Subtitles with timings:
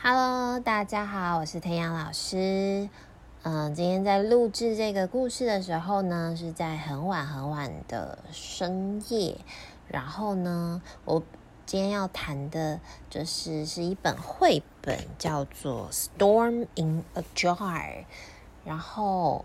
[0.00, 2.88] Hello，大家好，我是弹雅老师。
[3.42, 9.36] 嗯，今天在录制这个故事的时候呢，是在很晚很晚的深夜。
[9.88, 11.20] 然后呢，我
[11.66, 12.78] 今天要谈的
[13.10, 17.56] 就是是一本绘本，叫做《Storm in a Jar》。
[18.64, 19.44] 然后，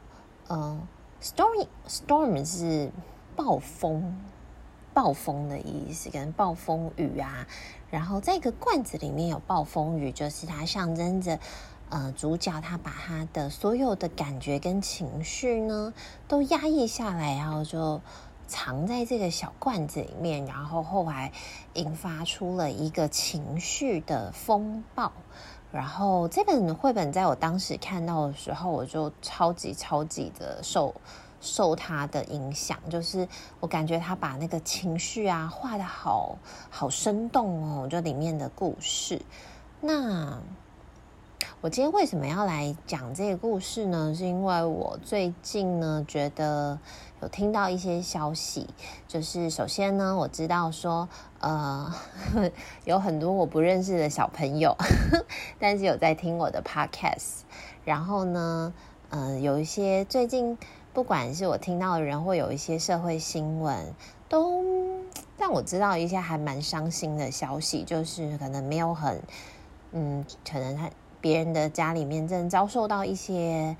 [0.50, 0.88] 嗯
[1.20, 2.92] ，Storm Storm 是
[3.36, 4.22] 暴风。
[4.94, 7.48] 暴风的意思跟暴风雨啊，
[7.90, 11.40] 然后这个罐子里面有暴风雨，就是它象征着，
[11.90, 15.94] 呃，主角他把他的所有的感觉跟情绪呢
[16.28, 18.02] 都压抑下来，然后就
[18.48, 21.32] 藏在这个小罐子里面，然后后来
[21.74, 25.12] 引发出了一个情绪的风暴。
[25.72, 30.94] 然后这本绘本在我当时看到的时候，我就超级超级的受。
[31.44, 33.28] 受他的影响，就是
[33.60, 36.38] 我感觉他把那个情绪啊画得好
[36.70, 39.22] 好生动哦，就里面的故事。
[39.82, 40.40] 那
[41.60, 44.16] 我今天为什么要来讲这个故事呢？
[44.16, 46.80] 是因为我最近呢觉得
[47.22, 48.70] 有听到一些消息，
[49.08, 51.10] 就是首先呢我知道说
[51.42, 51.94] 呃
[52.86, 54.78] 有很多我不认识的小朋友，
[55.60, 57.42] 但是有在听我的 podcast，
[57.84, 58.74] 然后呢
[59.10, 60.58] 呃有一些最近。
[60.94, 63.94] 不管是我听到的人，或有一些社会新闻，
[64.30, 64.64] 都
[65.40, 69.20] 让我知道一些还蛮伤心的消息，就是可能没有很，
[69.92, 73.76] 嗯，可能他别人的家里面正遭受到一些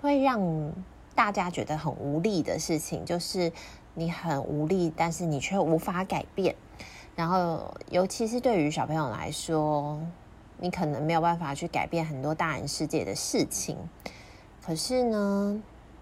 [0.00, 0.72] 会让
[1.14, 3.52] 大家觉得很无力的事情，就是
[3.92, 6.56] 你很无力，但是你却无法改变。
[7.14, 10.00] 然后，尤其是对于小朋友来说，
[10.56, 13.76] 你可能没有办法去改变很多大人世界的事情。
[14.64, 15.60] 可是呢，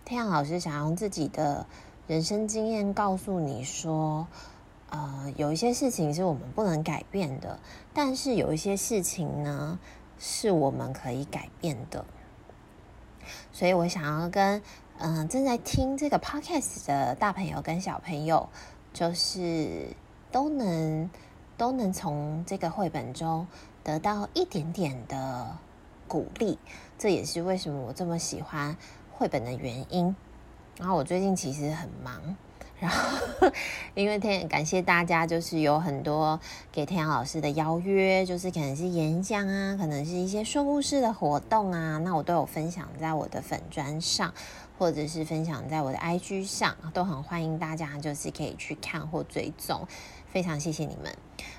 [0.08, 1.66] 弹雅老师想用自己的
[2.06, 4.26] 人生经验告诉你说，
[4.88, 7.60] 呃，有一些事情是我们不能改变的，
[7.92, 9.78] 但是有一些事情呢，
[10.18, 12.06] 是我们可以改变的。
[13.52, 14.62] 所以我想要跟
[14.96, 18.48] 嗯、正在听这个 podcast 的大朋友跟小朋友，
[18.94, 19.88] 就是
[20.32, 21.10] 都能
[21.58, 23.46] 都能从这个绘本中
[23.84, 25.58] 得到一点点的
[26.08, 26.58] 鼓励。
[26.96, 28.74] 这也是为什么我这么喜欢。
[29.18, 30.14] 绘本的原因，
[30.78, 32.36] 然后我最近其实很忙，
[32.78, 33.50] 然后
[33.96, 36.38] 因为天感谢大家，就是有很多
[36.70, 44.32] 给天阳老师的邀约，就是可能是演讲啊，可能是一些说故事的活动啊，那我都有分享在我的粉专上，
[44.78, 49.84] 或者是分享在我的 IG 上，都很欢迎大家，就是可以去看或追踪，
[50.30, 51.14] 非常谢谢你们。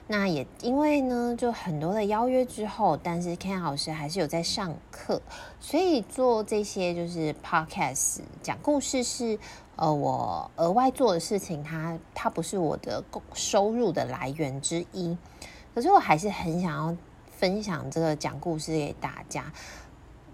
[0.08, 5.22] 那也因为呢，就很多的邀约之后，但是 Ken 老师还是有在上课，
[5.60, 9.38] 所以做这些就是 podcast 讲故事是
[9.76, 13.04] 呃我额外做的事情，它它不是我的
[13.34, 15.16] 收入的来源之一。
[15.76, 16.98] 可是我还是很想要
[17.32, 19.52] 分享这个讲故事给大家。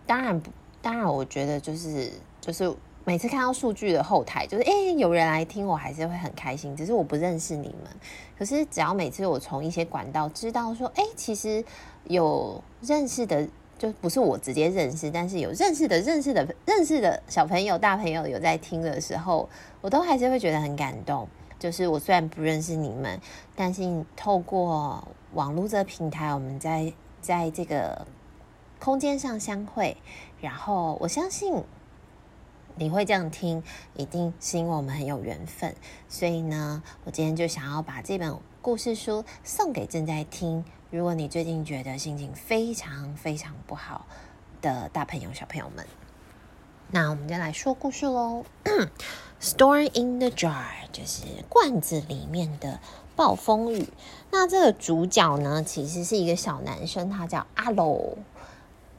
[0.06, 2.75] 当然不，当然我觉得就是就是。
[3.07, 6.75] 每次看到数据的后台，就是诶有人来听，我还是会很开心。
[6.75, 7.95] 只是我不认识你们，
[8.35, 11.63] 可是只要每次我从一些管道知道说，诶其实
[12.05, 19.47] 有认识的，就不是我直接认识，但是有认识的、认识的、认识的小朋友、大朋友有在听的时候，
[19.81, 21.27] 我都还是会觉得很感动。
[21.59, 23.22] 就是我虽然不认识你们，
[23.55, 26.91] 但是透过网络这个平台，我们在
[27.22, 28.07] 在这个
[28.79, 29.95] 空间上相会，
[30.41, 31.63] 然后我相信。
[32.78, 33.63] 你会这样听，
[33.96, 35.75] 一定是因为我们很有缘分。
[36.09, 40.66] 所以呢，我今天就想要把这本故事书送给正在听。
[40.91, 44.06] 如果你最近觉得心情非常非常不好
[44.62, 45.85] 的大朋友、小朋友们，
[46.91, 48.46] 那我们就来说故事喽。
[49.41, 52.80] Storm in the jar 就是罐子里面的
[53.16, 53.90] 暴风雨。
[54.31, 58.18] 那这个主角呢，其实是一个小男生，他叫阿罗。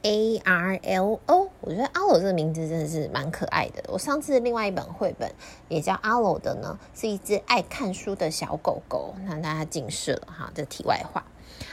[0.03, 3.83] A R L O，我觉得阿罗这个名字真的是蛮可爱的。
[3.87, 5.31] 我上次另外一本绘本
[5.67, 9.15] 也叫阿罗的呢，是一只爱看书的小狗狗。
[9.25, 11.25] 那大家近视了哈，这题外话。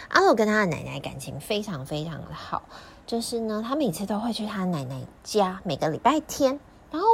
[0.09, 2.63] 阿罗跟他的奶奶感情非常非常的好，
[3.07, 6.59] 就是呢，他每次都会去他奶奶家，每个礼拜天。
[6.91, 7.09] 然后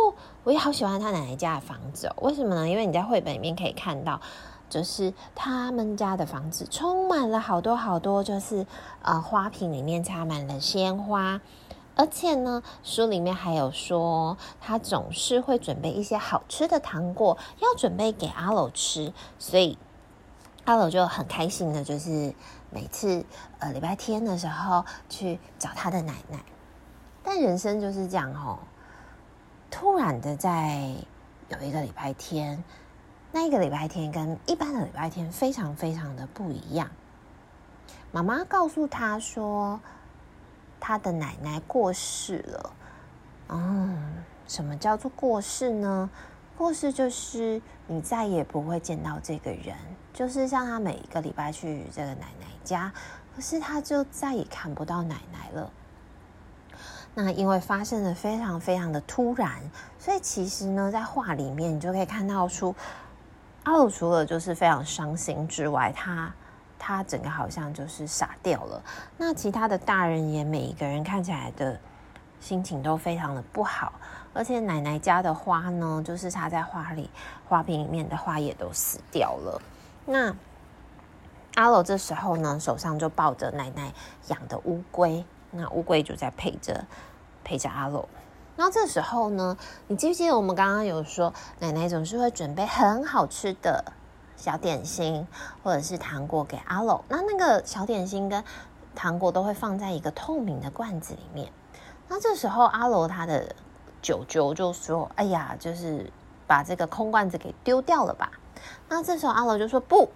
[0.44, 2.68] 我也好喜欢他奶奶家的房子哦，为什么呢？
[2.68, 4.20] 因为你在绘本里面可以看到。
[4.70, 8.64] 就是他们家的房子充满了好多好多，就是
[9.02, 11.40] 呃花瓶里面插满了鲜花，
[11.96, 19.76] 而且呢，书里面还有说他总是会准备一些好吃的糖果，要准备给阿罗吃，所以
[20.64, 22.32] 阿罗就很开心的，就是
[22.70, 23.26] 每次
[23.58, 26.38] 呃礼拜天的时候去找他的奶奶。
[27.24, 28.60] 但人生就是这样哦，
[29.68, 30.94] 突然的在
[31.48, 32.62] 有一个礼拜天。
[33.32, 36.88] 那一个礼拜天跟一般的礼拜天非常非常的不一样。
[38.12, 39.78] 妈妈告诉他说，
[40.80, 42.72] 他的奶奶过世了。
[43.50, 43.96] 嗯，
[44.48, 46.10] 什么叫做过世呢？
[46.58, 49.76] 过世就是你再也不会见到这个人，
[50.12, 52.92] 就是像他每一个礼拜去这个奶奶家，
[53.34, 55.70] 可是他就再也看不到奶奶了。
[57.14, 59.60] 那因为发生的非常非常的突然，
[59.98, 62.74] 所以其实呢，在画里面你就可以看到出
[63.64, 66.32] 阿鲁除了就是非常伤心之外，他
[66.78, 68.82] 他整个好像就是傻掉了。
[69.16, 71.78] 那其他的大人也每一个人看起来的
[72.40, 73.92] 心情都非常的不好，
[74.32, 77.10] 而且奶奶家的花呢，就是插在花里
[77.46, 79.60] 花瓶里面的花也都死掉了。
[80.06, 80.34] 那
[81.56, 83.92] 阿鲁这时候呢，手上就抱着奶奶
[84.28, 85.24] 养的乌龟。
[85.50, 86.86] 那乌龟就在陪着
[87.44, 88.08] 陪着阿鲁，
[88.60, 93.82] 然后这时候呢，你记不记得我们刚刚有说，奶奶总是会准备很好吃的
[94.36, 95.26] 小点心
[95.62, 97.02] 或者是糖果给阿鲁。
[97.08, 98.44] 那那个小点心跟
[98.94, 101.50] 糖果都会放在一个透明的罐子里面。
[102.06, 103.56] 那这时候阿鲁他的
[104.02, 106.12] 舅舅就说：“哎呀，就是
[106.46, 108.30] 把这个空罐子给丢掉了吧。”
[108.90, 110.10] 那这时候阿鲁就说：“不，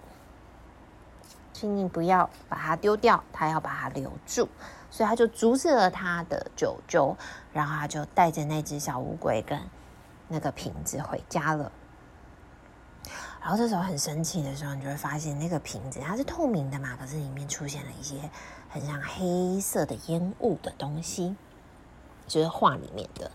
[1.51, 4.47] 请你不要把它丢掉，他要把它留住。”
[4.95, 7.17] 所以他就阻止了他的舅舅，
[7.51, 9.59] 然后他就带着那只小乌龟跟
[10.29, 11.69] 那个瓶子回家了。
[13.41, 18.15] 然后这时候很神奇的时候，你就会发现那个瓶子它是透明的嘛，可是里面出现了一些
[18.69, 21.35] 很像黑色的烟雾的东西，
[22.25, 23.29] 就是画里面的。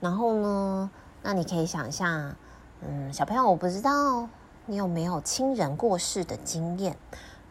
[0.00, 0.90] 然后呢，
[1.22, 2.34] 那你可以想象，
[2.80, 4.28] 嗯，小朋友，我不知道
[4.64, 6.96] 你有没有亲人过世的经验，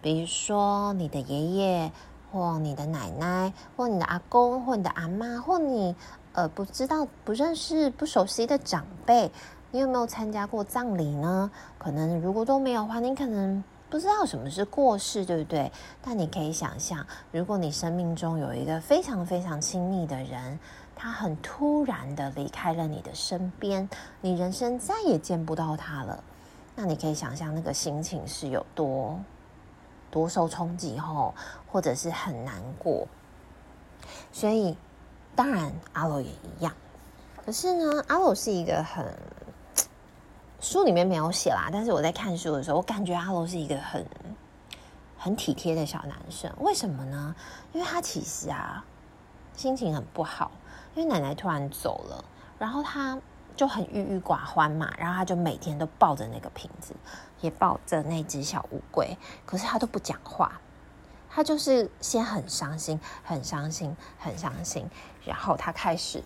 [0.01, 1.91] 比如说你的爷爷。
[2.35, 5.95] 或你的奶奶，或你的阿公，或你的阿妈，或你
[6.33, 9.31] 呃不知道、不认识、不熟悉的长辈，
[9.71, 11.49] 你有没有参加过葬礼呢？
[11.77, 15.71] 可能如果都没有的话，你可能不知道什么是过世，对不对？
[16.01, 20.59] 但你可以想象，如果你生命中有一个非常非常亲密的人，
[20.93, 23.89] 他很突然的离开了你的身边，
[24.19, 26.21] 你人生再也见不到他了，
[26.75, 29.17] 那你可以想象那个心情是有多。
[30.15, 31.35] 多受冲击后，
[31.69, 33.05] 或者是很难过，
[34.31, 34.77] 所以
[35.35, 36.71] 当然阿罗也一样。
[37.45, 39.05] 可是呢，阿罗是一个很
[40.61, 44.05] 书里面没有写啦，但是我在看书的时候，我感觉阿罗是一个很
[45.17, 46.49] 很体贴的小男生。
[46.59, 47.35] 为什么呢？
[47.73, 48.85] 因为他其实啊
[49.57, 50.49] 心情很不好，
[50.95, 52.23] 因为奶奶突然走了，
[52.57, 53.19] 然后他。
[53.55, 56.93] 就很郁郁寡欢嘛，然后他就每天都抱着那个瓶子，
[57.41, 60.59] 也抱着那只小乌龟，可是他都不讲话，
[61.29, 64.89] 他就是先很伤心，很伤心，很伤心，
[65.25, 66.21] 然后他开始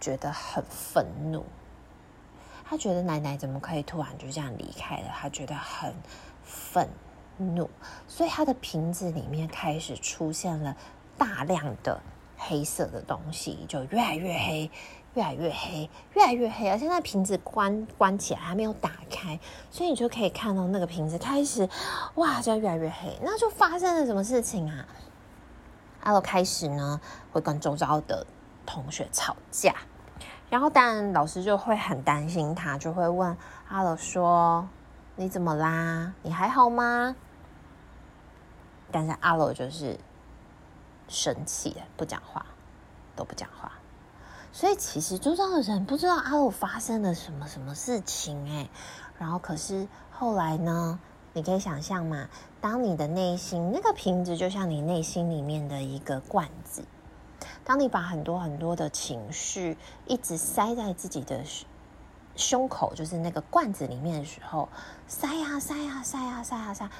[0.00, 1.44] 觉得很愤怒，
[2.64, 5.94] 他觉得奶奶怎么可以突然就这样离开了，他觉得很
[6.44, 6.88] 愤
[7.36, 7.68] 怒，
[8.06, 10.76] 所以他的瓶子里面开始出现了
[11.18, 12.00] 大量的
[12.36, 14.70] 黑色的东西，就越来越黑。
[15.14, 19.38] 越来越黑，越来越黑，而且那瓶子关关起来还没有打开，
[19.70, 21.68] 所以你就可以看到那个瓶子开始，
[22.14, 23.18] 哇，就越来越黑。
[23.22, 24.86] 那就发生了什么事情啊？
[26.02, 27.00] 阿罗开始呢
[27.30, 28.26] 会跟周遭的
[28.64, 29.74] 同学吵架，
[30.48, 33.36] 然后当然老师就会很担心他，就会问
[33.68, 34.68] 阿罗说
[35.16, 36.14] ：“你怎么啦？
[36.22, 37.14] 你还好吗？”
[38.90, 39.98] 但是阿罗就是
[41.06, 42.46] 生气，不讲话，
[43.14, 43.70] 都不讲话。
[44.52, 48.68] 所以其实周遭的人不知道阿鲁发生了什么什么事情哎，
[49.18, 51.00] 然后可是后来呢？
[51.34, 52.28] 你可以想象嘛，
[52.60, 56.84] 当你的内心那个瓶子就像你内心里面的一个罐子，
[57.64, 61.42] 当你把很多很多的情绪一直塞在自己的
[62.36, 64.68] 胸口，就是那个罐子里面的时候，
[65.08, 66.90] 塞呀塞呀塞呀塞呀塞，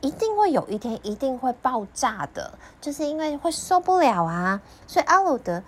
[0.00, 4.62] 一定会有一天一定会爆炸的，就是因为会受不了啊。
[4.86, 5.62] 所以阿鲁的。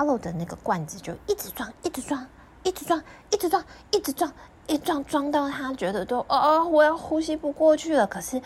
[0.00, 2.26] 阿罗的那个罐子就一直装，一直装，
[2.62, 4.32] 一直装，一直装，一直装，
[4.66, 8.06] 一装装到他觉得都哦，我要呼吸不过去了。
[8.06, 8.40] 可是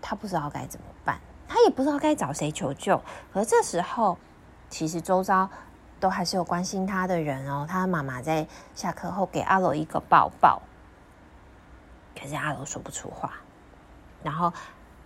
[0.00, 3.02] 他不知道该怎么办，他也不知道该找谁求救。
[3.32, 4.16] 可是这时候，
[4.70, 5.50] 其实周遭
[5.98, 7.66] 都还是有关心他的人哦。
[7.68, 10.62] 他的妈妈在下课后给阿罗一个抱抱，
[12.16, 13.32] 可是阿罗说不出话，
[14.22, 14.52] 然后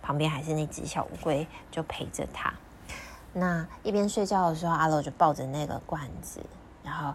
[0.03, 2.53] 旁边还是那只小乌龟就陪着他。
[3.33, 6.41] 那一边睡觉的时候，阿罗就抱着那个罐子，
[6.83, 7.13] 然后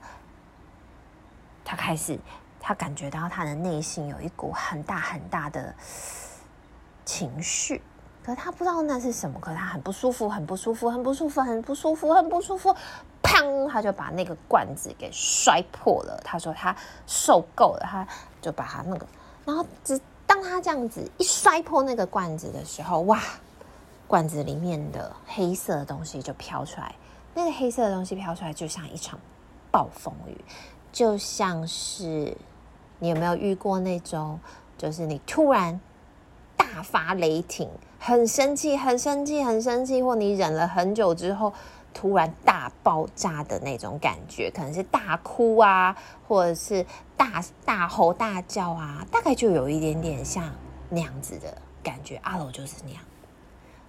[1.65, 2.19] 他开始，
[2.59, 5.75] 他感觉到他的内心有一股很大很大的
[7.05, 7.83] 情绪，
[8.25, 12.75] 可他不知道那是什么，可他很不舒服，很不舒服，很不舒服，很不舒服，很不舒服，
[13.23, 13.69] 砰！
[13.69, 16.19] 他就把那个罐子给摔破了。
[16.25, 16.75] 他说他
[17.07, 18.09] 受够了，他
[18.41, 19.07] 就把他那个，
[19.45, 23.21] 然后只当他这样子一摔破那个罐子的时候，哇！
[24.07, 26.95] 罐子里面的黑色的东西就飘出来。
[27.35, 29.19] 那个黑色的东西飘出来，就像一场
[29.71, 30.37] 暴风雨，
[30.91, 32.37] 就像是
[32.99, 34.41] 你有没有遇过那种，
[34.79, 35.79] 就是你突然
[36.57, 41.53] 大发雷霆，很生气，很生气，很生气，或你忍了很久之后，
[41.93, 45.95] 突然大爆炸的那种感觉，可能是大哭啊，
[46.27, 46.87] 或者是
[47.19, 50.51] 大大吼大叫啊，大概就有一点点像
[50.89, 52.17] 那样子的感觉。
[52.23, 53.03] 阿罗就是那样。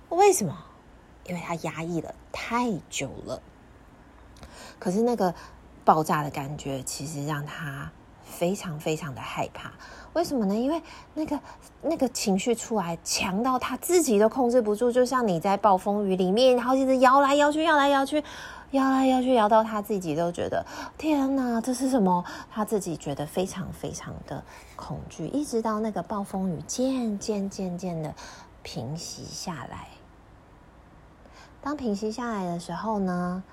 [0.09, 0.57] 为什么？
[1.25, 3.41] 因为他压抑了太久了。
[4.79, 5.33] 可是那个
[5.83, 7.91] 爆炸的感觉，其实让他
[8.23, 9.71] 非常非常的害怕。
[10.13, 10.55] 为什么呢？
[10.55, 10.81] 因为
[11.13, 11.39] 那个
[11.81, 14.91] 那个情绪出来，强到他自己都控制不住。
[14.91, 18.23] 就像你在暴风雨里面，然后一直摇来摇去，摇来摇去，
[18.71, 20.65] 摇来摇去，摇到他自己都觉得
[20.97, 22.23] 天哪，这是什么？
[22.51, 24.43] 他自己觉得非常非常的
[24.75, 25.27] 恐惧。
[25.27, 28.15] 一直到那个暴风雨渐渐渐渐的
[28.63, 29.87] 平息下来。
[31.61, 33.43] 当平息下来的时候呢，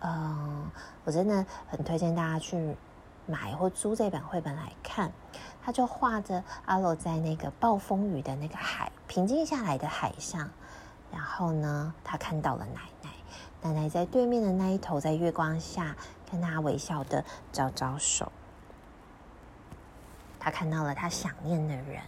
[0.00, 0.70] 嗯，
[1.04, 2.76] 我真的很推荐大家去
[3.26, 5.10] 买或租这本绘本来看。
[5.62, 10.50] 他就画着阿洛在那个暴风雨的那个海，平静下来的海上，
[11.10, 13.10] 然后呢，他看到了奶奶，
[13.62, 15.96] 奶奶在对面的那一头，在月光下
[16.30, 18.30] 跟他微笑的招招手。
[20.38, 22.02] 他看到了他想念的人，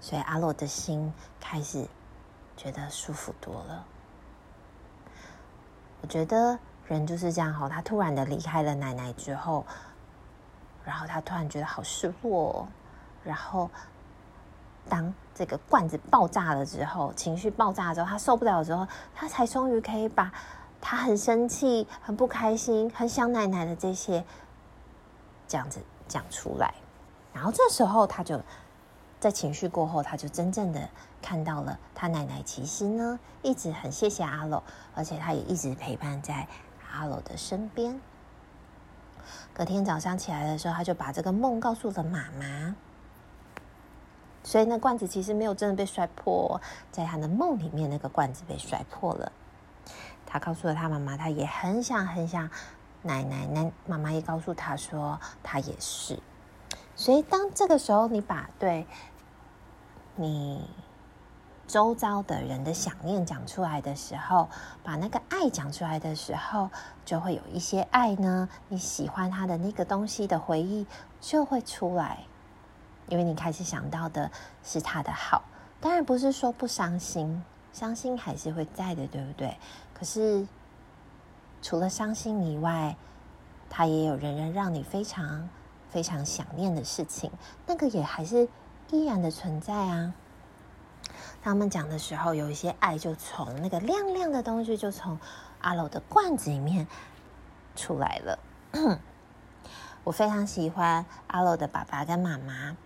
[0.00, 1.88] 所以阿洛的心开始。
[2.56, 3.84] 觉得舒服多了。
[6.00, 9.64] 我觉得人就是这样哈，他突然的离开了奶奶之后，
[10.84, 12.66] 然后他突然觉得好失落。
[13.22, 13.70] 然后
[14.88, 20.32] 当这个罐子爆炸了之后，情绪爆炸之后，他受不了之后，他才终于可以把
[20.80, 24.24] 他很生气、很不开心、很想奶奶的这些
[25.46, 26.74] 这样子讲出来。
[27.32, 28.40] 然后这时候他就。
[29.18, 30.88] 在情绪过后，他就真正的
[31.20, 32.42] 看到了他奶奶。
[32.42, 34.62] 其实呢，一直很谢谢阿罗，
[34.94, 36.46] 而且他也一直陪伴在
[36.92, 38.00] 阿罗的身边。
[39.52, 42.76] 隔天早上起来的时候，他就把这个梦告诉了妈妈。
[44.44, 46.60] 所以那罐子其实没有真的被摔破，
[46.92, 49.32] 在他的梦里面，那个罐子被摔破了。
[50.24, 52.48] 他告诉了他妈妈，他也很想很想
[53.02, 53.46] 奶奶。
[53.46, 56.20] 奶妈妈也告诉他说，他也是。
[56.94, 58.86] 所以当这个时候，你把对。
[60.18, 60.66] 你
[61.66, 64.48] 周遭的人的想念讲出来的时候，
[64.84, 66.70] 把那个爱讲出来的时候，
[67.04, 68.48] 就会有一些爱呢。
[68.68, 70.86] 你喜欢他的那个东西的回忆
[71.20, 72.24] 就会出来，
[73.08, 74.30] 因为你开始想到的
[74.62, 75.42] 是他的好。
[75.80, 77.42] 当然不是说不伤心，
[77.72, 79.56] 伤心还是会在的，对不对？
[79.92, 80.46] 可是
[81.62, 82.96] 除了伤心以外，
[83.68, 85.48] 他也有仍然让你非常
[85.90, 87.30] 非常想念的事情，
[87.66, 88.48] 那个也还是。
[88.92, 90.14] 依然的存在啊！
[91.46, 95.16] 他们讲的时候，有一些爱就从那个亮亮的东西，就从
[95.60, 96.88] 阿罗的罐子里面
[97.76, 98.40] 出来了。
[100.02, 102.76] 我非常喜欢阿罗的爸爸跟妈妈，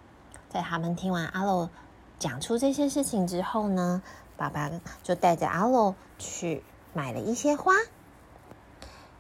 [0.51, 1.71] 在他们听完阿罗
[2.19, 4.03] 讲出这些事情之后呢，
[4.37, 4.71] 爸爸
[5.03, 6.63] 就带着阿罗去
[6.93, 7.73] 买了一些花，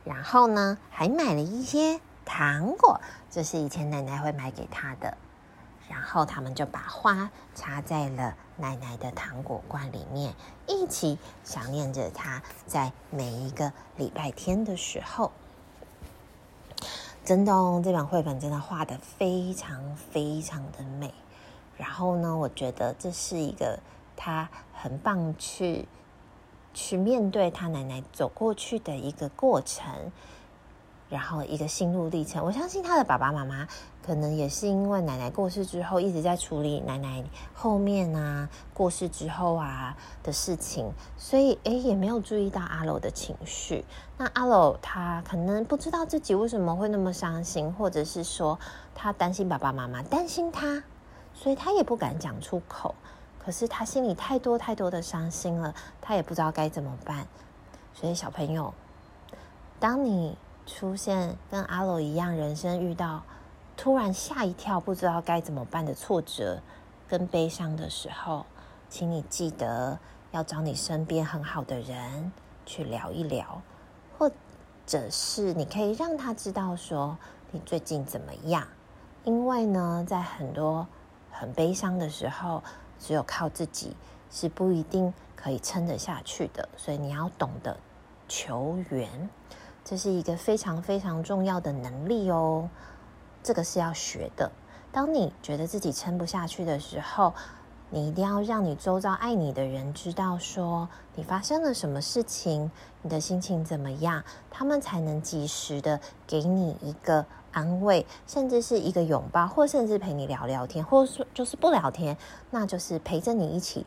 [0.04, 5.16] 然后呢，还买了一些糖果，这是以前奶奶会买给他的。
[5.90, 10.32] 然后他们就把花插在了奶奶的糖果罐里面，
[10.68, 12.40] 一起想念着她。
[12.64, 15.32] 在每一个礼拜天的时候，
[17.25, 21.12] 真的哦，这本绘本真的画得非常非常的美。
[21.76, 23.80] 然后呢，我觉得这是一个
[24.16, 25.88] 他很棒去
[26.73, 30.12] 去面对他奶奶走过去的一个过程。
[31.11, 33.67] 然后一个心路历程，我相信他的爸爸妈妈
[34.00, 43.85] 可能也是因为奶奶过世之后一直在处理奶奶后面啊过世之后啊的事情，所以诶也没有注意到阿罗的情绪。
[44.17, 48.59] 那阿罗他可能不知道自己为什么会那么伤心，或者是说
[48.95, 50.85] 他担心爸爸妈妈担心他，
[51.35, 52.95] 所以他也不敢讲出口。
[53.45, 57.26] 可是他心里太多太多的伤心了，他也不知道该怎么办。
[57.95, 58.73] 所以小朋友，
[59.81, 60.37] 当你
[60.71, 63.25] 出现跟阿罗一样，人生遇到
[63.77, 66.62] 突然吓一跳，不知道该怎么办的挫折
[67.09, 68.47] 跟悲伤的时候，
[68.89, 69.99] 请你记得
[70.31, 72.33] 要找你身边很好的人
[72.65, 73.61] 去聊一聊，
[74.17, 74.31] 或
[74.87, 77.19] 者是你可以让他知道说
[77.50, 78.67] 你最近怎么样。
[79.25, 80.87] 因为呢，在很多
[81.33, 82.62] 很悲伤的时候，
[83.00, 83.97] 只有靠自己
[84.31, 87.77] 是不一定可以撑得下去的，所以你要懂得
[88.29, 89.29] 求援。
[89.84, 92.68] 这是一个非常非常重要的能力哦，
[93.42, 94.50] 这个是要学的。
[94.92, 97.32] 当你觉得自己撑不下去的时候，
[97.90, 102.70] 你一定要让你周遭爱你的人知道，说你发生了什么事情，
[103.02, 112.16] 你的心情怎么样，他们才能及时的给你一个安慰，甚至是一个拥抱，或甚至陪你聊聊天，或者说就是不聊天，
[112.50, 113.84] 那就是陪着你一起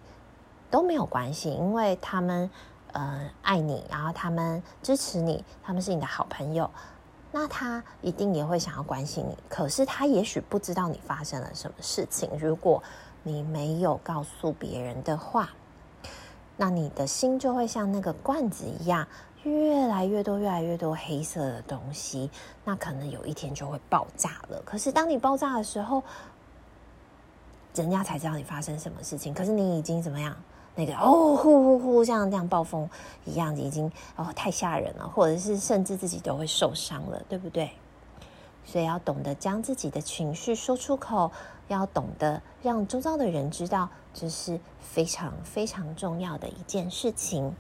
[0.70, 2.50] 都没有关系，因为他们
[2.94, 6.68] 呃爱你，然后他们支持你，他们是你的好朋友，
[7.32, 12.82] 那他一定也会想要关心你，可是他也许不知道你发生了什么事情，如果。
[13.26, 15.50] 你没有告诉别人的话，
[16.58, 19.08] 那你的心就会像那个罐子一样，
[19.44, 22.30] 越来越多、越来越多黑色的东西，
[22.66, 24.62] 那可能有一天就会爆炸了。
[24.66, 26.04] 可是当你爆炸的时候，
[27.76, 29.34] 人家才知道你发生什么事情。
[29.34, 30.36] 可是你已经怎么样？
[30.76, 32.90] 那个哦，呼呼呼，像这样暴风
[33.26, 37.72] 一样，已经哦太吓人了，或者是甚至自己都会受伤了，对不对？
[38.66, 41.32] 所以要懂得将自己的情绪说出口，
[41.68, 47.54] 要懂得让周遭的人知道，这是非常非常重要的一件事情。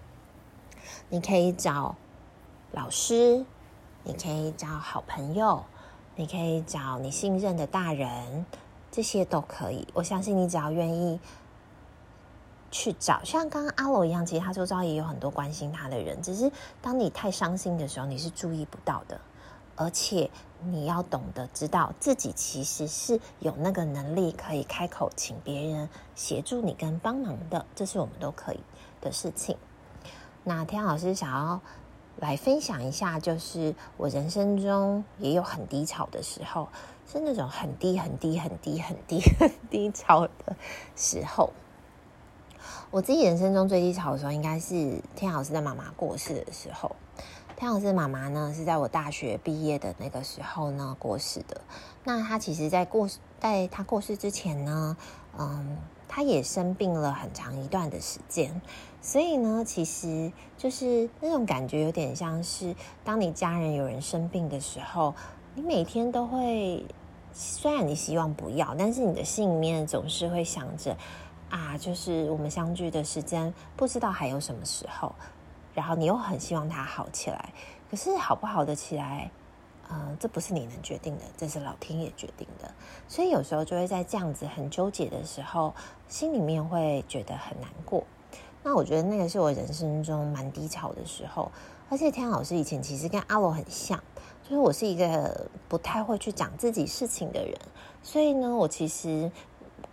[1.10, 1.96] 你可以找
[2.72, 3.46] 老师，
[4.03, 5.63] 你可以找好朋友，
[6.15, 8.46] 你可以找你信任的大人，
[8.89, 9.88] 这些都可以。
[9.93, 11.20] 我相信你只要愿意
[12.74, 16.51] 去找，像刚刚阿罗一样，其实他周遭也有很多关心他的人，只是
[16.82, 19.22] 当你太伤心的时候，你是注意不到的。
[19.75, 20.30] 而且
[20.62, 28.60] 你要懂得知道自己其实是有那个能力可以开口请别人协助你跟帮忙的，这是我们都可以
[29.01, 29.58] 的事情。
[30.44, 31.60] 那天老师想要
[32.18, 36.70] 来分享一下，就是我人生中也有很低潮的时候，
[37.12, 40.56] 是那种很低很低很低很低 很低潮的
[40.96, 41.51] 时候。
[42.91, 46.96] 我自己人生中最低潮的时候，应该是天老师的妈妈过世的时候。
[47.55, 51.62] 天老师的妈妈呢，是在我大学毕业的那个时候呢过世的。
[52.03, 53.08] 那她其实，在过
[53.39, 54.98] 在她过世之前呢，
[55.38, 55.77] 嗯，
[56.08, 58.60] 她也生病了很长一段的时间。
[59.01, 65.14] 所以呢，其实就是那种感觉，有点像是当你家人有人生病的时候，
[65.55, 66.83] 你每天都会，
[67.33, 70.98] 虽然你希望不要，但是你的心里面总是会想着，
[71.53, 75.13] 啊，就是我们相聚的时间，不知道还有什么时候。
[75.75, 77.53] 然后你又很希望他好起来，
[77.92, 79.29] 可是好不好的起来，
[79.87, 82.74] 呃，这不是你能决定的，这是老天爷决定的。
[83.07, 85.75] 所以有时候就会在这样子很纠结的时候，
[86.07, 88.03] 心里面会觉得很难过。
[88.63, 91.51] 那我觉得那个是我人生中蛮低潮的时候。
[91.89, 94.01] 而且天老师以前其实跟阿罗很像，
[94.42, 97.55] 就是我是一个不太会去讲自己事情的人，
[98.01, 99.31] 所以呢，我其实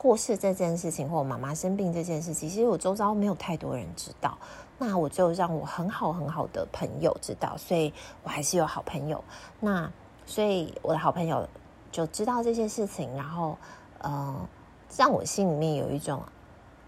[0.02, 4.38] 过世这件事情或我妈妈生病这件事情，其实我周遭没有太多人知道。
[4.78, 9.22] 那我就让我很好很好的朋友知道，所以我还是有好朋友。
[9.60, 9.92] 那
[10.24, 11.46] 所以我的好朋友
[11.92, 13.58] 就知道这些事情，然后
[13.98, 14.48] 呃，
[14.96, 16.22] 让我心里面有一种，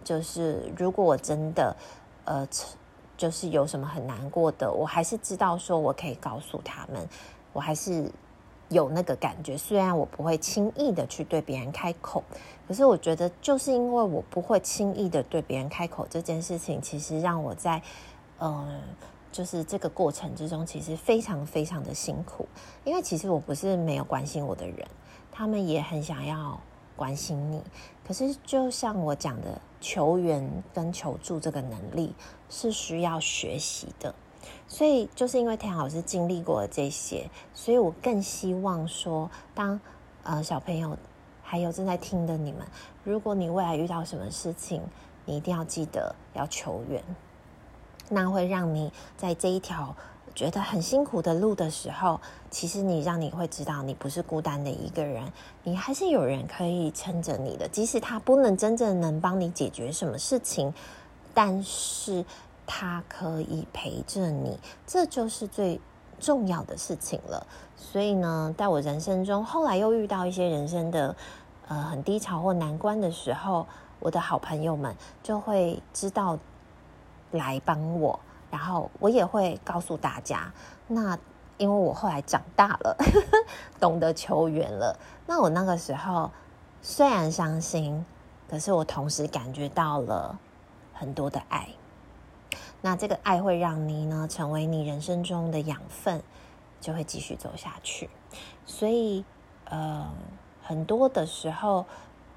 [0.02, 1.76] 就是如果我真的
[2.24, 2.48] 呃，
[3.18, 7.06] 就是有什么很难过的，我还是知道说我可以告诉他们，
[7.52, 8.10] 我还是。
[8.68, 12.24] 有那个感觉，虽然我不会轻易的去对别人开口，
[12.72, 17.82] 可是我觉得就是因为我不会轻易的对别人开口这件事情，其实让我在，
[18.38, 18.80] 嗯、呃，
[19.30, 22.48] 就是这个过程之中，其实非常非常的辛苦。
[22.82, 24.88] 因为其实我不是没有关心我的人，
[25.30, 26.58] 他们也很想要
[26.96, 27.62] 关心你，
[28.08, 32.14] 可是就像我讲的，求援跟求助这个能力
[32.48, 34.14] 是需要学习的。
[34.66, 39.78] 所以，就是因为田老师经历过这些，所以我更希望说，当
[40.22, 40.96] 呃小朋友
[41.52, 42.66] 还有正在听的你们，
[43.04, 44.80] 如果你未来遇到什么事情，
[45.26, 47.04] 你一定要记得要求援，
[48.08, 49.94] 那会让你在这一条
[50.34, 52.18] 觉得很辛苦的路的时候，
[52.50, 55.30] 其实你让你会知道，你不是孤单的一个人，
[55.62, 60.72] 你还是有人可以撑着你的，即使他不能真正能帮你解决什么事情，
[61.34, 62.24] 但是。
[62.64, 65.80] 他可以陪着你，这就是最
[66.20, 67.44] 重要的事情了。
[67.76, 71.14] 所以呢，在我人生中，后来又遇到一些人生的
[71.72, 73.66] 呃很低潮或难关的时候，
[73.98, 76.38] 我的好朋友们就会知道
[77.30, 80.52] 来帮我，然后我也会告诉大家。
[80.86, 81.18] 那
[81.56, 82.94] 因为我后来长大了，
[83.80, 84.98] 懂得求援了。
[85.26, 86.30] 那我那个时候
[86.82, 88.04] 虽然伤心，
[88.50, 90.38] 可是我同时感觉到了
[90.92, 91.68] 很多的爱。
[92.82, 96.22] 那这个爱会让你呢成为你人生中的养分，
[96.82, 98.10] 就会继续走下去。
[98.66, 99.24] 所以，
[99.64, 100.06] 呃，
[100.72, 101.84] 很多的时候，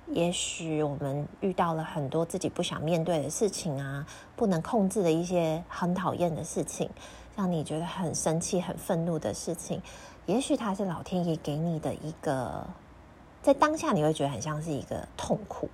[0.08, 6.90] 也许我们遇到了很多自己不想面对的事情啊，不能控制的一些很讨厌的事情，
[7.38, 9.82] 让你觉得很生气、很愤怒的事情。
[10.26, 12.68] 也许它是老天爷给你的一个，
[13.42, 15.70] 在当下你会觉得很像是一个痛苦，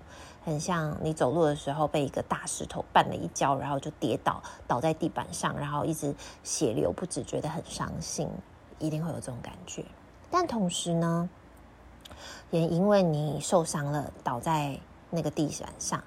[0.45, 8.29] 很像你走路的时候被一个大石头绊了一跤，然后就跌倒，倒在地板上，然后一直血流不止，觉得很伤心，
[8.77, 9.83] 一定会有这种感觉。
[10.29, 11.27] 但同时呢，
[12.49, 14.79] 也因为你受伤了，倒在
[15.09, 16.03] 那个地板上，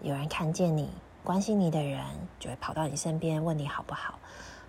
[0.00, 0.88] 有人看见你，
[1.24, 2.00] 关心你的人
[2.38, 4.18] 就会跑到你身边问你好不好。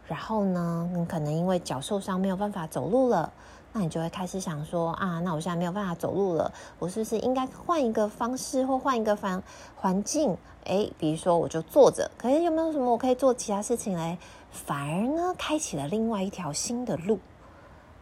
[0.08, 3.32] 然后呢，你可能因为脚受伤没有办法走路了。
[3.76, 9.42] 那你就会开始想说啊，那我现在没有办法走路了，我是不是应该换一个方式或换一个环
[9.76, 10.38] 环境？
[10.66, 14.20] 诶，比如说我就坐着，可是有没有什么我可以做其他事情嘞？
[14.52, 17.18] 反而呢，开启了另外一条新的路，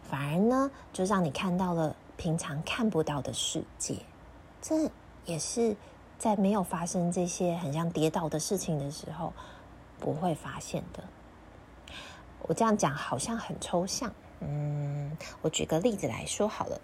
[0.02, 3.96] 反而呢，就让你看到了平常看不到的世界。
[4.60, 4.88] 这
[5.24, 5.74] 也是
[6.20, 9.32] 在没有发生这些很像跌倒的事情的时候
[9.98, 11.02] 不会发现的。
[12.42, 14.12] 我这样讲好像很抽象。
[14.38, 16.80] 嗯，我举个例子来说好了。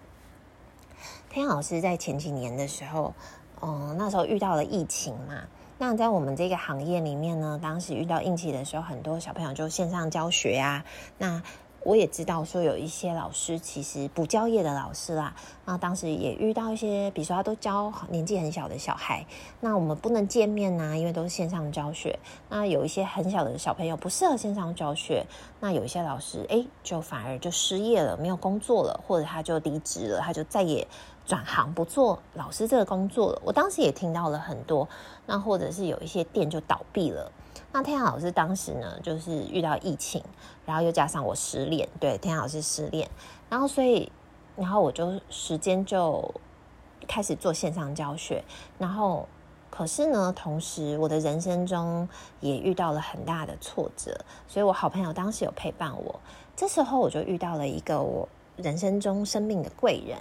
[1.29, 3.13] 天老师在前几年的时候，
[3.61, 5.43] 嗯，那时候遇到了疫情嘛。
[5.77, 10.83] 那在我们这个行业里面呢，当时遇到疫情的时候，很多小朋友就线上教学啊。
[11.17, 11.41] 那
[11.83, 15.33] 我也知道说有一些老师其实补教业的老师啦，
[15.65, 19.25] 那当时也遇到一些，比如说他都教年纪很小的小孩，
[19.61, 22.19] 那我们不能见面呐、因为都是线上教学。
[22.49, 25.25] 那有一些很小的小朋友不适合线上教学，
[25.59, 30.85] 那有一些老师哎，就反而就失业了，没有工作了，或者他就离职了，他就再也
[31.25, 33.41] 转行不做老师这个工作了。
[33.43, 34.87] 我当时也听到了很多，
[35.25, 37.31] 那或者是有一些店就倒闭了。
[37.71, 40.23] 那天阳老师当时呢，就是遇到疫情，
[40.65, 43.09] 然后又加上我失恋，对，天阳老师失恋，
[43.49, 44.11] 然后所以，
[44.55, 46.33] 然后我就时间就
[47.07, 48.43] 开始做线上教学，
[48.77, 49.27] 然后
[49.69, 52.07] 可是呢，同时我的人生中
[52.39, 56.19] 也遇到了很大的挫折，所以我好朋友当时有陪伴我，
[56.55, 60.17] 这时候我就遇到了一个我人生中生命的贵人。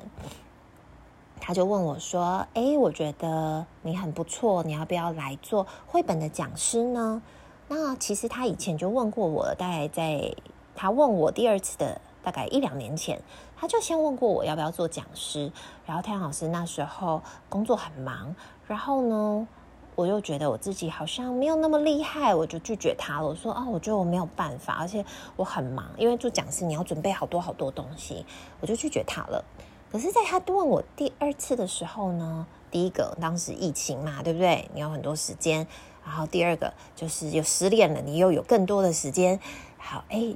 [1.41, 7.23] 他就问我说：“哎，我觉得你很不错，你要不要来做绘本的讲师呢？”
[7.69, 10.35] 那其实他以前就问过我了，大概在
[10.75, 13.21] 他问我第二次的大概一两年前，
[13.57, 15.53] 他就先问过我要不要做讲师。
[15.87, 18.35] 然后太阳老师那时候工作很忙，
[18.67, 19.47] 然后呢，
[19.95, 23.27] 我又觉得我自己好像没有那么厉害，我就拒绝他了。
[23.27, 25.05] 我说：“啊，我觉得我没有办法，而且
[25.37, 28.25] 我很忙，因为做讲师你要准备好多好多东西，
[28.61, 29.45] 我就拒绝他了。”
[29.91, 34.71] 可是，在他问我第二次的时候呢，第一个当时疫情嘛，对不对？
[34.75, 35.67] 你有很多时间。
[36.05, 39.39] 然后第二个就是又失恋了，你又有更多的时间。
[39.77, 40.35] 好，哎，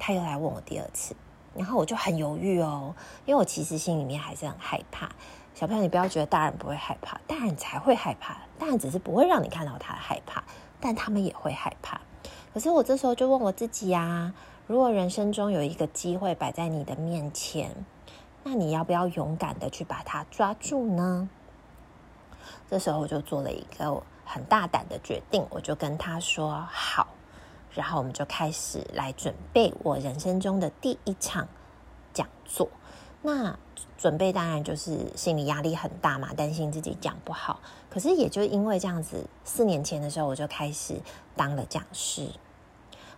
[0.00, 1.14] 他又来问我第二次，
[1.54, 2.92] 然后我就很犹豫哦，
[3.24, 5.10] 因为我其实心里面还是很害怕。
[5.54, 10.42] 小朋友，你不要觉得大人不会害怕，大人才会害怕，大人只是不会让你看到他的害怕，
[10.80, 12.00] 但他们也会害怕。
[12.52, 14.34] 可是我这时候就问我自己呀，
[14.66, 17.70] 如果人生中有一个机会摆在你的面前，
[18.46, 21.28] 那你要不要勇敢的去把它抓住呢？
[22.68, 27.08] 这时候我就做了一个很大胆的决定，我就跟他说好，
[27.72, 31.48] 然后我们就开始来准备我人生中的第一场
[32.12, 32.68] 讲座。
[33.22, 33.58] 那
[33.96, 37.60] 准备当然就是心理压力很大嘛，担心自己讲不好。
[37.88, 41.00] 可是也就因为这样子，四年前的时候我就开始
[41.34, 42.28] 当了讲师。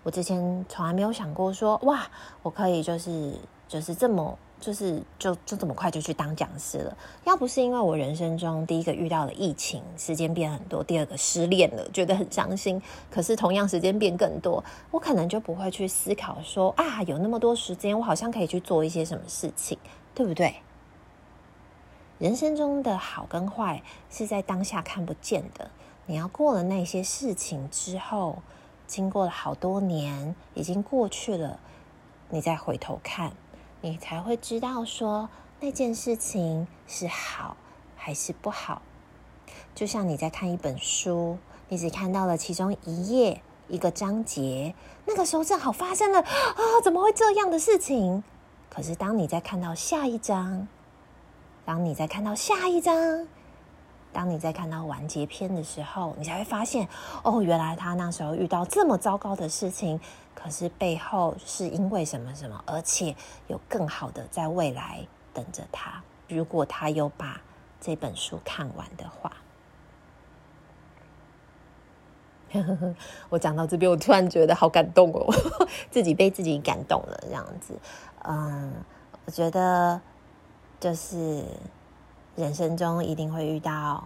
[0.05, 2.07] 我之前从来没有想过说，哇，
[2.45, 3.35] 我可以就是
[3.67, 4.39] 就是这么。
[4.59, 12.81] 就是就就这么快就去当讲师了，要不是因为我人生中第一个遇到了疫情，时间变很多；第二个失恋了，觉得很伤心。
[13.11, 19.79] 可是同样时间变更多，我可能就不会去思考说啊，有那么多时间，我好像可以去做一些什么事情，
[20.15, 20.57] 对不对？
[22.19, 25.71] 人生中的好跟坏是在当下看不见的，
[26.07, 28.39] 你要过了那些事情之后，
[28.87, 31.61] 经过了好多年，已经过去了，
[32.31, 33.33] 你再回头看。
[33.81, 35.29] 你才会知道说
[35.61, 37.57] 那件事情是好
[37.97, 38.83] 还是不好。
[39.75, 48.23] 就像你在看一本书，你只看到了其中一页一个章节，那个时候正好发生了啊，怎么会这样的事情？
[48.71, 50.67] 可是当你在看到下一章，
[51.65, 53.29] 当你在看到下一章，
[54.17, 56.89] 当你在看到完结篇的时候，你才会发现
[57.23, 60.01] 哦，原来他那时候遇到这么糟糕的事情。
[60.35, 63.15] 可是背后是因为什么什么，而且
[63.49, 66.03] 有更好的在未来等着他。
[66.29, 67.39] 如果他有把
[67.79, 69.33] 这本书看完的话，
[73.29, 75.27] 我讲到这边，我突然觉得好感动哦，
[75.93, 77.75] 自己被自己感动了，这样子。
[78.23, 78.73] 嗯，
[79.27, 80.01] 我觉得
[80.81, 81.45] 就是
[82.37, 84.05] 人生中一定会遇到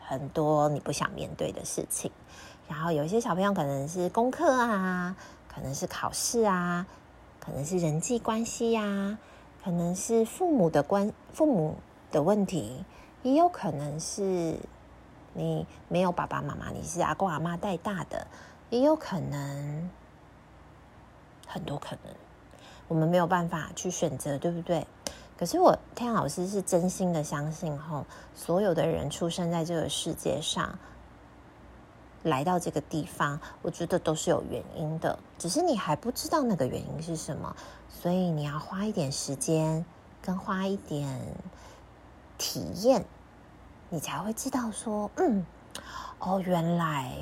[0.00, 2.10] 很多你不想面对的事情。
[2.68, 6.84] 然后有一些小朋友可能是功课啊，可能是考试啊，
[7.38, 9.16] 可能是人际关系呀，
[9.62, 11.76] 可能是父母的关父母
[12.10, 12.84] 的问题，
[13.22, 14.58] 也有可能是
[15.32, 18.26] 你没有爸爸妈妈，你是阿公阿妈带大的，
[18.68, 19.88] 也有可能
[21.46, 22.12] 很多可能，
[22.88, 24.84] 我们没有办法去选择，对不对？
[25.38, 30.76] 可是我天老师是真心的相信，吼，所有的人出生在这个世界上，
[32.24, 37.54] 来到这个地方，我觉得都是有原因的，只是你还不知道那个原因是什么，
[37.88, 39.86] 所以你要花一点时间，
[40.20, 41.20] 跟花一点
[42.36, 43.04] 体验，
[43.90, 45.46] 你才会知道说，嗯，
[46.18, 47.14] 哦，原来。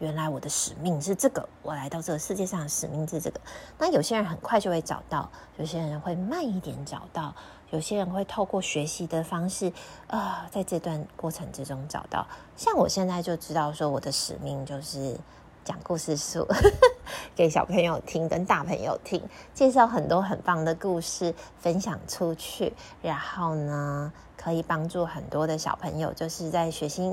[0.00, 3.40] 原来我的使命是这个，我来到这个世界上的使命是这个。
[3.78, 7.34] 那有些人很快就会找到，有些人会慢一点找到，
[7.70, 9.72] 有些人会透过学习的方式，
[10.08, 12.26] 啊、在这段过程之中找到。
[12.56, 15.16] 像我现在就知道说，我的使命就是
[15.64, 16.46] 讲故事书
[17.34, 19.22] 给小朋友听，跟大朋友听，
[19.54, 27.10] 介绍很多很棒的故事，分享出去，然后呢，可以帮助很多的小朋友，就是在学习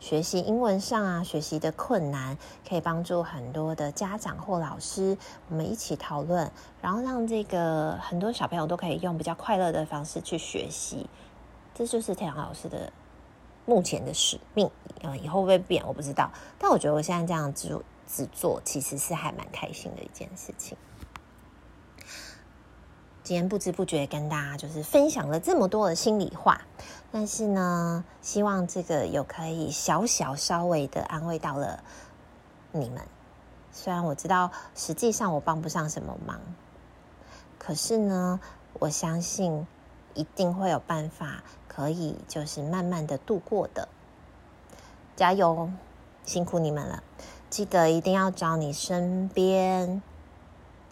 [0.00, 2.36] 学习英文上啊，学习的困难，
[2.68, 5.16] 可以帮助很多的家长或老师，
[5.48, 11.08] 我们一起讨论，然后让这个很多小朋友都可以用比较快乐的方式去学习。
[11.72, 12.92] 这就是太阳老师的
[13.64, 14.68] 目前的使命。
[15.04, 16.30] 嗯，以后会变，我不知道。
[16.58, 17.82] 但我觉得我现在这样子
[18.14, 20.76] 制作，其实是还蛮开心的一件事情。
[23.22, 26.60] 今天不知不觉跟大家就是分享了这么多的心里话，
[27.10, 31.82] 但是呢，希望这个有可以小小稍微的安慰到了
[32.72, 33.00] 你们。
[33.72, 36.40] 虽然我知道实际上我帮不上什么忙，
[37.58, 38.40] 可是呢，
[38.74, 39.66] 我相信
[40.12, 43.88] 一定会有办法可以就是慢慢的度过的。
[45.14, 45.70] 加油，
[46.24, 47.02] 辛苦你们了！
[47.52, 50.00] 记得一定要找你身边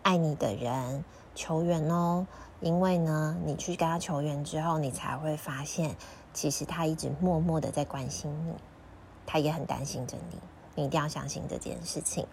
[0.03, 1.03] 爱你的人。
[1.35, 2.27] 求援哦，
[2.61, 5.96] 因为呢，你去跟他求援之后，你才会发现，
[6.35, 8.53] 其实他一直默默的在关心你，
[9.25, 10.38] 他也很担心着你。
[10.75, 12.27] 你一定要相信这件事情，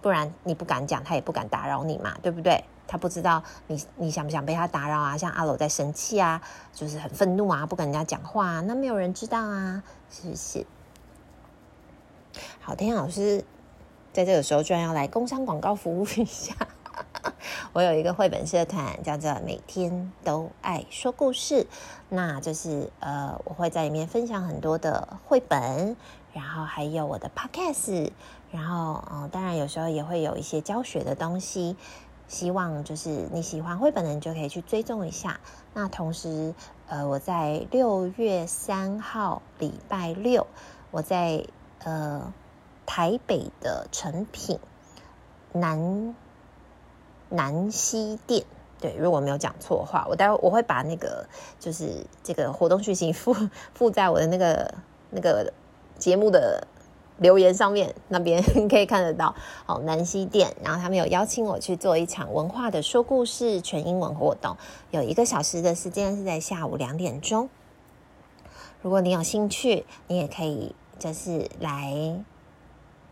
[0.00, 2.62] 不然你不敢讲，他也不敢打扰你嘛，对不对？
[2.86, 5.18] 他不知道你你想不想被他打扰啊？
[5.18, 6.40] 像阿罗在生气啊，
[6.72, 10.64] 就是很愤怒啊，不跟人家讲话啊，那没有人知道啊，是不是？
[12.60, 13.44] 好，天老师
[14.12, 16.54] 在这个时候居然要来工商广告服务一下。
[17.72, 21.66] 我有一个绘本社团，叫做“每天都爱说故事”，
[22.10, 25.96] 那就是呃，我会在里面分享很多的绘本，
[26.32, 28.10] 然后还有我的 podcast，
[28.50, 31.76] 然后嗯、当然有时候也会有一些教学的东西。
[32.28, 35.40] 希望就是你喜欢绘本的人就可以去追踪一下。
[35.74, 36.54] 那同时，
[36.86, 40.46] 呃，我在六月三号礼拜六，
[40.92, 41.44] 我在
[41.84, 42.32] 呃
[42.86, 44.58] 台北的成品
[45.52, 46.14] 南。
[47.32, 48.44] 南西店，
[48.80, 51.24] 对，如果没有讲错的话，我待会我会把那个
[51.60, 53.32] 就是这个活动讯息附
[53.72, 54.74] 附在我的那个
[55.10, 55.52] 那个
[55.96, 56.66] 节目的
[57.18, 59.32] 留言上面，那边 可以看得到。
[59.64, 64.56] 好，南西店，然后他们有邀请我去做一场文化的说故事全英文活动，
[64.90, 67.48] 有一个小时的时间是在下午两点钟。
[68.82, 72.22] 如果你有兴趣，你也可以就是来。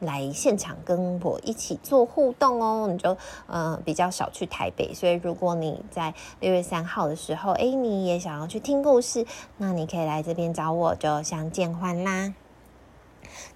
[0.00, 3.16] 来现场跟我一起做互动哦，你就
[3.48, 12.32] 呃比较少去台北，所以如果你在六月三号的时候，哎，你也想要去听故事，那你可以来这边找我，就相见欢啦。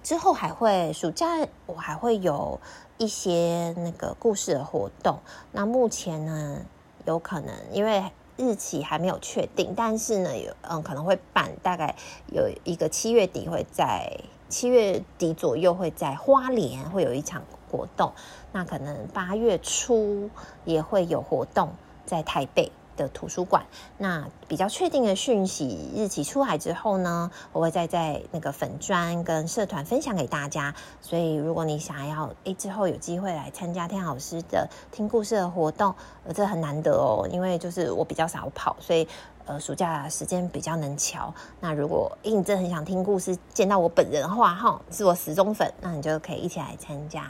[0.03, 2.59] 之后还会暑假，我还会有
[2.97, 5.19] 一些那个故事的活动。
[5.53, 6.65] 那目前呢，
[7.05, 8.03] 有可能因为
[8.37, 11.95] 日期还没有确定，但是呢，有嗯可能会办，大概
[12.27, 14.19] 有一个七月底会在。
[14.49, 17.41] 七月底左右会在花莲会有一场
[17.71, 18.13] 活动，
[18.51, 20.29] 那可能八月初
[20.63, 21.73] 也会有活动
[22.05, 23.63] 在台北的图书馆。
[23.97, 30.73] 那比较确定的讯息日期出来之后呢，我会再在那个粉专跟社团分享给大家。
[31.01, 35.93] 所以如果你想要诶之后有机会来参加天老师的听故事的活动，
[36.25, 39.07] 呃，这很难得哦，因为就是我比较少跑，所以。
[39.45, 41.33] 呃，暑假时间比较能瞧。
[41.59, 47.29] 那如果诶你真的很想听故事，见到我本人的话，哈，是我死忠粉，那你就可以一起来参加。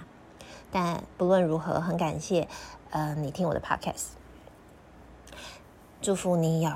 [0.72, 2.48] 但不论如何，很感谢
[2.92, 4.10] 呃你听我的 podcast，
[6.04, 6.70] 祝福你有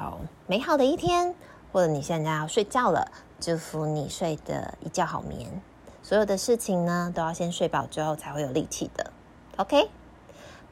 [0.47, 1.35] 美好的一天，
[1.73, 3.11] 或者你现在要睡觉了，
[3.41, 5.61] 祝福你睡得一觉好眠。
[6.01, 9.11] 所有的事情呢，都要先睡饱之后才会有力气的。
[9.57, 9.89] OK，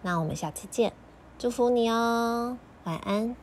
[0.03, 0.93] 那我们下次见，
[1.37, 3.35] 祝福你哦，晚安。